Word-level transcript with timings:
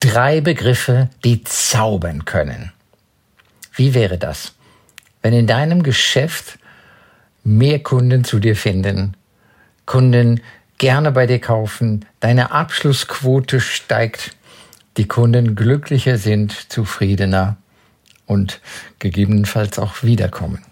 Drei 0.00 0.40
Begriffe, 0.40 1.10
die 1.24 1.42
zaubern 1.42 2.24
können. 2.24 2.72
Wie 3.72 3.94
wäre 3.94 4.16
das, 4.16 4.54
wenn 5.22 5.32
in 5.32 5.48
deinem 5.48 5.82
Geschäft 5.82 6.58
mehr 7.42 7.80
Kunden 7.80 8.22
zu 8.22 8.38
dir 8.38 8.54
finden, 8.54 9.16
Kunden 9.86 10.40
gerne 10.78 11.10
bei 11.10 11.26
dir 11.26 11.40
kaufen, 11.40 12.04
deine 12.20 12.52
Abschlussquote 12.52 13.60
steigt, 13.60 14.36
die 14.96 15.08
Kunden 15.08 15.56
glücklicher 15.56 16.18
sind, 16.18 16.70
zufriedener 16.70 17.56
und 18.26 18.60
gegebenenfalls 18.98 19.78
auch 19.78 20.02
wiederkommen. 20.02 20.64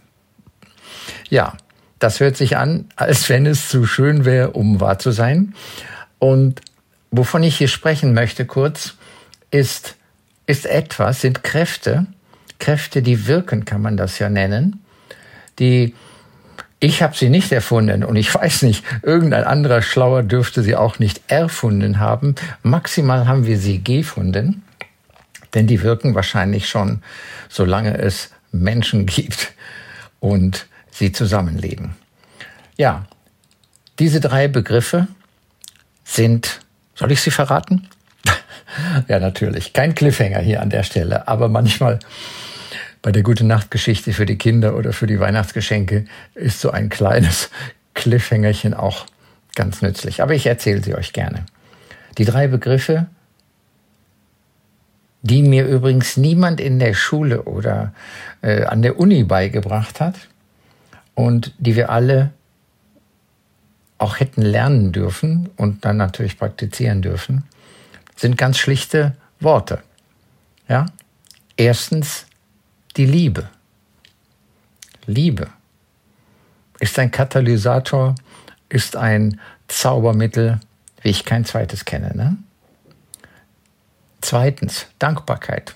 Ja, 1.30 1.56
das 1.98 2.20
hört 2.20 2.36
sich 2.36 2.56
an, 2.56 2.88
als 2.94 3.28
wenn 3.28 3.46
es 3.46 3.68
zu 3.68 3.86
schön 3.86 4.24
wäre, 4.24 4.50
um 4.52 4.80
wahr 4.80 4.98
zu 4.98 5.10
sein. 5.10 5.54
Und 6.18 6.60
wovon 7.10 7.42
ich 7.42 7.56
hier 7.56 7.68
sprechen 7.68 8.14
möchte 8.14 8.44
kurz, 8.46 8.95
ist, 9.56 9.96
ist 10.46 10.66
etwas, 10.66 11.20
sind 11.20 11.42
Kräfte, 11.42 12.06
Kräfte, 12.58 13.02
die 13.02 13.26
wirken, 13.26 13.64
kann 13.64 13.82
man 13.82 13.96
das 13.96 14.18
ja 14.18 14.28
nennen, 14.28 14.84
die 15.58 15.94
ich 16.78 17.02
habe 17.02 17.16
sie 17.16 17.30
nicht 17.30 17.52
erfunden 17.52 18.04
und 18.04 18.16
ich 18.16 18.34
weiß 18.34 18.62
nicht, 18.62 18.84
irgendein 19.02 19.44
anderer 19.44 19.82
Schlauer 19.82 20.22
dürfte 20.22 20.62
sie 20.62 20.76
auch 20.76 20.98
nicht 20.98 21.22
erfunden 21.28 21.98
haben. 21.98 22.34
Maximal 22.62 23.26
haben 23.26 23.46
wir 23.46 23.58
sie 23.58 23.82
gefunden, 23.82 24.62
denn 25.54 25.66
die 25.66 25.82
wirken 25.82 26.14
wahrscheinlich 26.14 26.68
schon, 26.68 27.02
solange 27.48 27.96
es 27.98 28.30
Menschen 28.52 29.06
gibt 29.06 29.52
und 30.20 30.66
sie 30.90 31.12
zusammenleben. 31.12 31.96
Ja, 32.76 33.06
diese 33.98 34.20
drei 34.20 34.48
Begriffe 34.48 35.08
sind, 36.04 36.60
soll 36.94 37.12
ich 37.12 37.22
sie 37.22 37.30
verraten? 37.30 37.88
ja, 39.08 39.18
natürlich. 39.18 39.72
Kein 39.72 39.94
Cliffhanger 39.94 40.40
hier 40.40 40.60
an 40.60 40.70
der 40.70 40.82
Stelle, 40.82 41.28
aber 41.28 41.48
manchmal 41.48 41.98
bei 43.02 43.12
der 43.12 43.22
Gute 43.22 43.44
Nacht 43.44 43.70
Geschichte 43.70 44.12
für 44.12 44.26
die 44.26 44.36
Kinder 44.36 44.76
oder 44.76 44.92
für 44.92 45.06
die 45.06 45.20
Weihnachtsgeschenke 45.20 46.06
ist 46.34 46.60
so 46.60 46.70
ein 46.70 46.88
kleines 46.88 47.50
Cliffhangerchen 47.94 48.74
auch 48.74 49.06
ganz 49.54 49.82
nützlich. 49.82 50.22
Aber 50.22 50.34
ich 50.34 50.46
erzähle 50.46 50.82
sie 50.82 50.94
euch 50.94 51.12
gerne. 51.12 51.46
Die 52.18 52.24
drei 52.24 52.48
Begriffe, 52.48 53.06
die 55.22 55.42
mir 55.42 55.66
übrigens 55.66 56.16
niemand 56.16 56.60
in 56.60 56.78
der 56.78 56.94
Schule 56.94 57.42
oder 57.42 57.92
äh, 58.42 58.64
an 58.64 58.82
der 58.82 58.98
Uni 58.98 59.24
beigebracht 59.24 60.00
hat 60.00 60.14
und 61.14 61.52
die 61.58 61.76
wir 61.76 61.90
alle 61.90 62.30
auch 63.98 64.20
hätten 64.20 64.42
lernen 64.42 64.92
dürfen 64.92 65.48
und 65.56 65.84
dann 65.84 65.96
natürlich 65.96 66.38
praktizieren 66.38 67.02
dürfen, 67.02 67.44
sind 68.16 68.36
ganz 68.36 68.58
schlichte 68.58 69.16
Worte. 69.40 69.82
Ja? 70.68 70.86
Erstens 71.56 72.26
die 72.96 73.06
Liebe. 73.06 73.48
Liebe 75.06 75.48
ist 76.80 76.98
ein 76.98 77.10
Katalysator, 77.10 78.14
ist 78.68 78.96
ein 78.96 79.40
Zaubermittel, 79.68 80.60
wie 81.02 81.10
ich 81.10 81.24
kein 81.24 81.44
zweites 81.44 81.84
kenne. 81.84 82.14
Ne? 82.16 82.36
Zweitens 84.20 84.86
Dankbarkeit. 84.98 85.74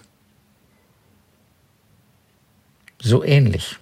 So 3.00 3.22
ähnlich. 3.24 3.76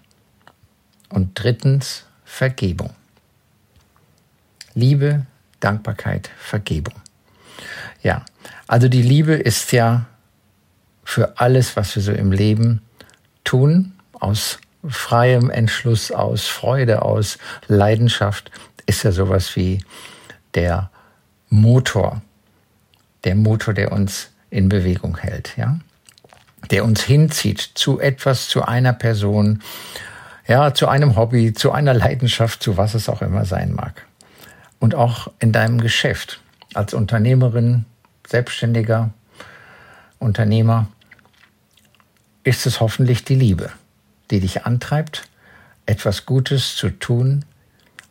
Und 1.09 1.31
drittens 1.35 2.05
Vergebung. 2.25 2.91
Liebe, 4.75 5.27
Dankbarkeit, 5.59 6.31
Vergebung. 6.39 6.95
Ja, 8.03 8.25
also 8.67 8.89
die 8.89 9.03
Liebe 9.03 9.35
ist 9.35 9.73
ja 9.73 10.07
für 11.05 11.39
alles, 11.39 11.77
was 11.77 11.95
wir 11.97 12.03
so 12.03 12.13
im 12.13 12.33
Leben 12.33 12.83
tun, 13.45 13.95
aus 14.13 14.59
freiem 14.87 15.51
Entschluss, 15.51 16.13
aus 16.13 16.47
Freude, 16.47 17.03
aus 17.03 17.39
Leidenschaft, 17.67 18.51
ist 18.87 19.03
ja 19.03 19.13
sowas 19.13 19.57
wie 19.57 19.83
der 20.55 20.91
Motor, 21.51 22.23
der 23.25 23.35
Motor, 23.35 23.75
der 23.75 23.93
uns 23.93 24.31
in 24.51 24.69
Bewegung 24.69 25.17
hält, 25.19 25.57
ja, 25.57 25.79
der 26.71 26.85
uns 26.85 27.03
hinzieht 27.03 27.61
zu 27.61 28.01
etwas, 28.01 28.49
zu 28.49 28.63
einer 28.63 28.93
Person, 28.93 29.63
ja, 30.47 30.73
zu 30.73 30.89
einem 30.89 31.17
Hobby, 31.17 31.53
zu 31.53 31.73
einer 31.73 31.95
Leidenschaft, 31.95 32.63
zu 32.63 32.77
was 32.77 32.95
es 32.95 33.09
auch 33.09 33.23
immer 33.23 33.45
sein 33.45 33.73
mag. 33.75 34.07
Und 34.79 34.95
auch 34.95 35.29
in 35.41 35.53
deinem 35.53 35.81
Geschäft 35.81 36.41
als 36.75 36.95
Unternehmerin, 36.95 37.85
Selbstständiger, 38.27 39.11
Unternehmer, 40.19 40.89
ist 42.45 42.67
es 42.67 42.81
hoffentlich 42.81 43.25
die 43.25 43.35
Liebe, 43.35 43.71
die 44.31 44.41
dich 44.41 44.65
antreibt, 44.65 45.29
etwas 45.87 46.27
Gutes 46.27 46.77
zu 46.77 46.91
tun, 46.91 47.45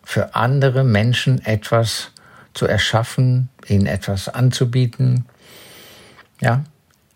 für 0.03 0.35
andere 0.35 0.83
Menschen 0.83 1.43
etwas 1.45 2.11
zu 2.53 2.65
erschaffen, 2.65 3.49
ihnen 3.67 3.85
etwas 3.85 4.29
anzubieten, 4.29 5.25
ja, 6.39 6.63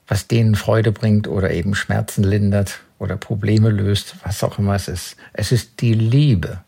was 0.07 0.27
denen 0.27 0.55
Freude 0.55 0.91
bringt 0.91 1.27
oder 1.27 1.51
eben 1.51 1.73
Schmerzen 1.73 2.23
lindert 2.23 2.81
oder 2.99 3.17
Probleme 3.17 3.69
löst, 3.69 4.15
was 4.23 4.43
auch 4.43 4.59
immer 4.59 4.75
es 4.75 4.87
ist. 4.87 5.15
Es 5.33 5.51
ist 5.51 5.81
die 5.81 5.93
Liebe. 5.93 6.59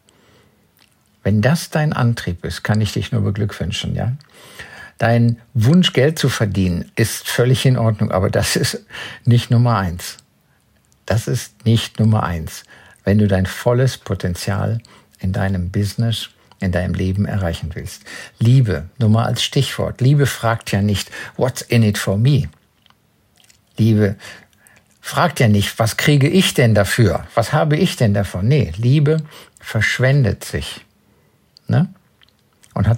Wenn 1.24 1.42
das 1.42 1.70
dein 1.70 1.94
Antrieb 1.94 2.46
ist, 2.46 2.64
kann 2.64 2.82
ich 2.82 2.94
dich 2.94 3.12
nur 3.12 3.22
beglückwünschen, 3.22 3.96
ja. 3.96 4.14
Dein 5.04 5.42
Wunsch, 5.54 5.92
Geld 5.92 6.18
zu 6.18 6.30
verdienen, 6.30 6.90
ist 6.96 7.28
völlig 7.28 7.66
in 7.66 7.78
Ordnung, 7.78 8.10
aber 8.12 8.30
das 8.30 8.56
ist 8.56 8.86
nicht 9.26 9.52
Nummer 9.52 9.76
eins. 9.78 10.16
Das 11.06 11.28
ist 11.28 11.66
nicht 11.66 12.00
Nummer 12.00 12.24
eins, 12.24 12.64
wenn 13.04 13.18
du 13.18 13.28
dein 13.28 13.46
volles 13.46 13.98
Potenzial 13.98 14.80
in 15.20 15.34
deinem 15.34 15.72
Business, 15.72 16.30
in 16.62 16.72
deinem 16.72 16.94
Leben 16.94 17.26
erreichen 17.26 17.72
willst. 17.74 18.04
Liebe, 18.40 18.88
nur 18.98 19.10
mal 19.10 19.26
als 19.26 19.44
Stichwort. 19.44 20.00
Liebe 20.00 20.26
fragt 20.26 20.72
ja 20.72 20.82
nicht, 20.82 21.12
what's 21.36 21.62
in 21.64 21.84
it 21.84 21.98
for 21.98 22.18
me? 22.18 22.48
Liebe 23.76 24.16
fragt 25.02 25.42
ja 25.42 25.50
nicht, 25.50 25.80
was 25.80 25.98
kriege 25.98 26.30
ich 26.30 26.54
denn 26.54 26.74
dafür? 26.74 27.28
Was 27.36 27.52
habe 27.52 27.76
ich 27.76 27.98
denn 27.98 28.14
davon? 28.14 28.48
Nee, 28.48 28.72
Liebe 28.78 29.18
verschwendet 29.60 30.46
sich. 30.46 30.86
Ne? 31.68 31.94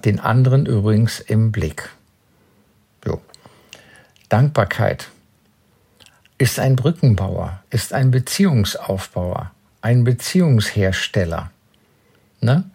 Den 0.05 0.19
anderen 0.19 0.67
übrigens 0.67 1.19
im 1.19 1.51
Blick. 1.51 1.89
Jo. 3.05 3.21
Dankbarkeit 4.29 5.09
ist 6.37 6.59
ein 6.59 6.75
Brückenbauer, 6.75 7.63
ist 7.71 7.91
ein 7.91 8.11
Beziehungsaufbauer, 8.11 9.51
ein 9.81 10.03
Beziehungshersteller. 10.03 11.49
Ne? 12.41 12.69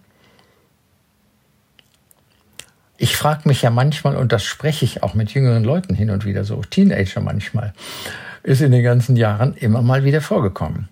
Ich 2.97 3.17
frage 3.17 3.49
mich 3.49 3.62
ja 3.62 3.71
manchmal, 3.71 4.17
und 4.17 4.33
das 4.33 4.45
spreche 4.45 4.85
ich 4.85 5.03
auch 5.03 5.15
mit 5.15 5.33
jüngeren 5.33 5.65
Leuten 5.65 5.95
hin 5.95 6.11
und 6.11 6.25
wieder 6.25 6.45
so, 6.45 6.62
Teenager 6.62 7.21
manchmal, 7.21 7.73
ist 8.43 8.61
in 8.61 8.73
den 8.73 8.83
ganzen 8.83 9.17
Jahren 9.17 9.55
immer 9.55 9.83
mal 9.83 10.05
wieder 10.05 10.21
vorgekommen. 10.21 10.88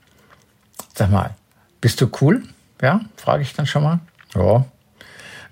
Sag 0.95 1.11
mal, 1.11 1.35
bist 1.81 2.01
du 2.01 2.11
cool? 2.21 2.43
Ja, 2.81 3.01
frage 3.17 3.43
ich 3.43 3.55
dann 3.55 3.67
schon 3.67 3.83
mal. 3.83 3.99
Ja. 4.35 4.65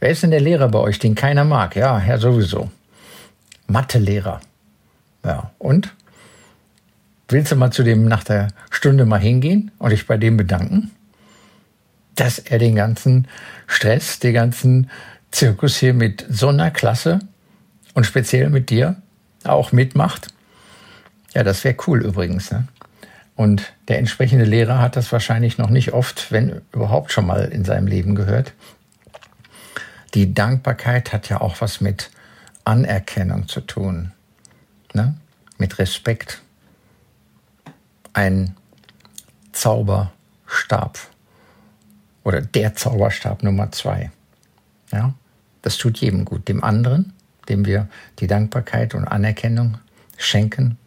Wer 0.00 0.10
ist 0.10 0.22
denn 0.22 0.30
der 0.30 0.40
Lehrer 0.40 0.68
bei 0.68 0.78
euch, 0.78 0.98
den 0.98 1.14
keiner 1.14 1.44
mag? 1.44 1.76
Ja, 1.76 1.98
Herr 1.98 2.18
sowieso. 2.18 2.70
Mathelehrer. 3.66 4.40
Ja, 5.24 5.50
und? 5.58 5.94
Willst 7.28 7.50
du 7.50 7.56
mal 7.56 7.72
zu 7.72 7.82
dem 7.82 8.04
nach 8.04 8.22
der 8.22 8.48
Stunde 8.70 9.04
mal 9.04 9.18
hingehen 9.18 9.72
und 9.78 9.90
dich 9.90 10.06
bei 10.06 10.16
dem 10.16 10.36
bedanken, 10.36 10.92
dass 12.14 12.38
er 12.38 12.58
den 12.58 12.76
ganzen 12.76 13.26
Stress, 13.66 14.20
den 14.20 14.34
ganzen 14.34 14.90
Zirkus 15.32 15.76
hier 15.76 15.92
mit 15.92 16.24
so 16.30 16.48
einer 16.48 16.70
Klasse 16.70 17.18
und 17.94 18.06
speziell 18.06 18.48
mit 18.48 18.70
dir 18.70 18.96
auch 19.42 19.72
mitmacht? 19.72 20.28
Ja, 21.34 21.42
das 21.42 21.64
wäre 21.64 21.76
cool 21.86 22.04
übrigens. 22.04 22.52
Ne? 22.52 22.68
Und 23.34 23.72
der 23.88 23.98
entsprechende 23.98 24.44
Lehrer 24.44 24.80
hat 24.80 24.96
das 24.96 25.10
wahrscheinlich 25.10 25.58
noch 25.58 25.68
nicht 25.68 25.92
oft, 25.92 26.30
wenn 26.30 26.62
überhaupt 26.72 27.12
schon 27.12 27.26
mal 27.26 27.44
in 27.46 27.64
seinem 27.64 27.86
Leben 27.86 28.14
gehört. 28.14 28.52
Die 30.16 30.32
Dankbarkeit 30.32 31.12
hat 31.12 31.28
ja 31.28 31.42
auch 31.42 31.60
was 31.60 31.82
mit 31.82 32.10
Anerkennung 32.64 33.48
zu 33.48 33.60
tun, 33.60 34.12
ne? 34.94 35.14
mit 35.58 35.78
Respekt 35.78 36.40
ein 38.14 38.56
Zauberstab 39.52 40.98
oder 42.24 42.40
der 42.40 42.74
Zauberstab 42.74 43.42
Nummer 43.42 43.70
zwei. 43.72 44.10
Ja, 44.90 45.12
das 45.60 45.76
tut 45.76 45.98
jedem 45.98 46.24
gut. 46.24 46.48
Dem 46.48 46.64
anderen, 46.64 47.12
dem 47.50 47.66
wir 47.66 47.86
die 48.18 48.26
Dankbarkeit 48.26 48.94
und 48.94 49.04
Anerkennung 49.04 49.76
schenken. 50.16 50.78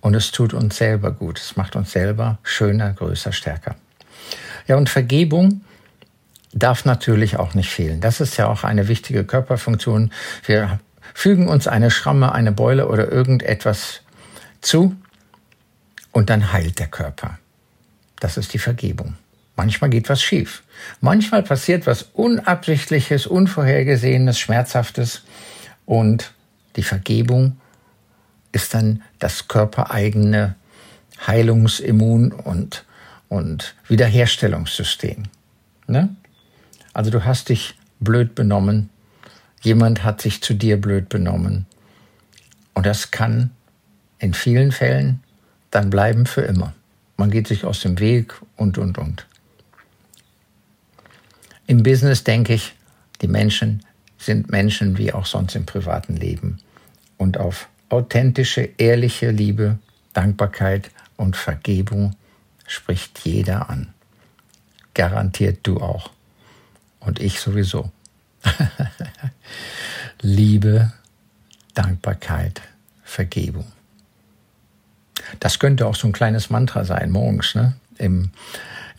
Und 0.00 0.14
es 0.14 0.32
tut 0.32 0.54
uns 0.54 0.78
selber 0.78 1.10
gut. 1.10 1.38
Es 1.38 1.56
macht 1.56 1.76
uns 1.76 1.92
selber 1.92 2.38
schöner, 2.42 2.94
größer, 2.94 3.32
stärker. 3.32 3.76
Ja, 4.66 4.76
und 4.76 4.88
Vergebung 4.88 5.60
darf 6.52 6.84
natürlich 6.84 7.36
auch 7.36 7.54
nicht 7.54 7.70
fehlen. 7.70 8.00
Das 8.00 8.20
ist 8.20 8.36
ja 8.36 8.46
auch 8.46 8.64
eine 8.64 8.88
wichtige 8.88 9.24
Körperfunktion. 9.24 10.12
Wir 10.44 10.80
fügen 11.14 11.48
uns 11.48 11.66
eine 11.66 11.90
Schramme, 11.90 12.32
eine 12.32 12.52
Beule 12.52 12.88
oder 12.88 13.10
irgendetwas 13.10 14.00
zu 14.60 14.96
und 16.12 16.30
dann 16.30 16.52
heilt 16.52 16.78
der 16.78 16.88
Körper. 16.88 17.38
Das 18.20 18.36
ist 18.36 18.52
die 18.54 18.58
Vergebung. 18.58 19.14
Manchmal 19.56 19.90
geht 19.90 20.08
was 20.08 20.22
schief. 20.22 20.62
Manchmal 21.00 21.42
passiert 21.42 21.86
was 21.86 22.02
Unabsichtliches, 22.14 23.26
Unvorhergesehenes, 23.26 24.38
Schmerzhaftes 24.38 25.22
und 25.84 26.32
die 26.76 26.82
Vergebung 26.82 27.60
ist 28.52 28.74
dann 28.74 29.02
das 29.18 29.48
körpereigene 29.48 30.54
Heilungsimmun 31.26 32.32
und, 32.32 32.84
und 33.28 33.74
Wiederherstellungssystem. 33.88 35.24
Ne? 35.86 36.14
Also 36.92 37.10
du 37.10 37.24
hast 37.24 37.48
dich 37.48 37.74
blöd 38.00 38.34
benommen, 38.34 38.90
jemand 39.62 40.04
hat 40.04 40.20
sich 40.20 40.42
zu 40.42 40.54
dir 40.54 40.80
blöd 40.80 41.08
benommen 41.08 41.66
und 42.74 42.86
das 42.86 43.10
kann 43.10 43.50
in 44.18 44.34
vielen 44.34 44.72
Fällen 44.72 45.22
dann 45.70 45.90
bleiben 45.90 46.26
für 46.26 46.42
immer. 46.42 46.74
Man 47.16 47.30
geht 47.30 47.48
sich 47.48 47.64
aus 47.64 47.80
dem 47.80 47.98
Weg 47.98 48.34
und, 48.56 48.78
und, 48.78 48.98
und. 48.98 49.26
Im 51.66 51.82
Business 51.82 52.24
denke 52.24 52.54
ich, 52.54 52.74
die 53.20 53.28
Menschen 53.28 53.84
sind 54.18 54.50
Menschen 54.50 54.98
wie 54.98 55.12
auch 55.12 55.26
sonst 55.26 55.54
im 55.56 55.66
privaten 55.66 56.16
Leben. 56.16 56.58
Und 57.16 57.38
auf 57.38 57.68
authentische, 57.88 58.68
ehrliche 58.78 59.30
Liebe, 59.30 59.78
Dankbarkeit 60.12 60.90
und 61.16 61.36
Vergebung 61.36 62.16
spricht 62.66 63.20
jeder 63.20 63.68
an. 63.70 63.92
Garantiert 64.94 65.60
du 65.62 65.78
auch. 65.80 66.10
Und 67.04 67.20
ich 67.20 67.40
sowieso. 67.40 67.90
Liebe, 70.20 70.92
Dankbarkeit, 71.74 72.62
Vergebung. 73.02 73.70
Das 75.40 75.58
könnte 75.58 75.86
auch 75.86 75.94
so 75.94 76.06
ein 76.06 76.12
kleines 76.12 76.50
Mantra 76.50 76.84
sein, 76.84 77.10
morgens, 77.10 77.54
ne? 77.54 77.74
Im, 77.98 78.30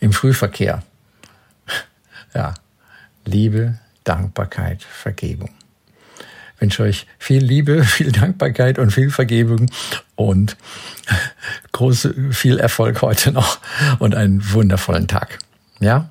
im 0.00 0.12
Frühverkehr. 0.12 0.82
Ja, 2.34 2.54
Liebe, 3.24 3.78
Dankbarkeit, 4.02 4.82
Vergebung. 4.82 5.50
Ich 6.56 6.60
wünsche 6.60 6.82
euch 6.82 7.06
viel 7.16 7.44
Liebe, 7.44 7.84
viel 7.84 8.10
Dankbarkeit 8.10 8.80
und 8.80 8.90
viel 8.90 9.10
Vergebung 9.10 9.70
und 10.16 10.56
große, 11.70 12.32
viel 12.32 12.58
Erfolg 12.58 13.02
heute 13.02 13.30
noch 13.30 13.60
und 14.00 14.16
einen 14.16 14.52
wundervollen 14.52 15.06
Tag. 15.06 15.38
Ja, 15.78 16.10